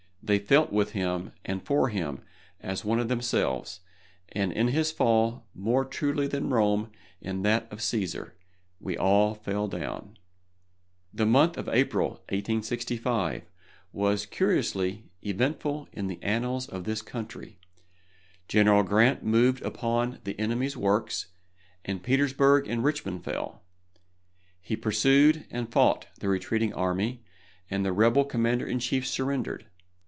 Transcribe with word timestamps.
They 0.23 0.37
felt 0.39 0.71
with 0.71 0.91
him 0.91 1.33
and 1.43 1.65
for 1.65 1.89
him 1.89 2.23
as 2.61 2.85
one 2.85 2.99
of 2.99 3.07
themselves, 3.09 3.81
and 4.31 4.53
in 4.53 4.67
his 4.67 4.91
fall, 4.91 5.47
more 5.53 5.83
truly 5.83 6.27
than 6.27 6.51
Rome 6.51 6.91
in 7.19 7.41
that 7.41 7.67
of 7.73 7.79
Cæsar, 7.79 8.31
we 8.79 8.95
all 8.95 9.33
fell 9.33 9.67
down. 9.67 10.19
The 11.11 11.25
month 11.25 11.57
of 11.57 11.67
April, 11.69 12.09
1865, 12.29 13.49
was 13.91 14.27
curiously 14.27 15.09
eventful 15.25 15.89
in 15.91 16.05
the 16.05 16.21
annals 16.21 16.69
of 16.69 16.83
this 16.83 17.01
country. 17.01 17.59
General 18.47 18.83
Grant 18.83 19.23
moved 19.23 19.63
upon 19.63 20.19
the 20.23 20.39
enemy's 20.39 20.77
works, 20.77 21.29
and 21.83 22.03
Petersburg 22.03 22.67
and 22.69 22.83
Richmond 22.83 23.23
fell. 23.25 23.63
He 24.61 24.75
pursued 24.77 25.45
and 25.49 25.71
fought 25.71 26.05
the 26.19 26.29
retreating 26.29 26.73
army, 26.73 27.25
and 27.71 27.83
the 27.83 27.91
rebel 27.91 28.23
commander 28.23 28.67
in 28.67 28.79
chief 28.79 29.05
surrendered. 29.07 29.65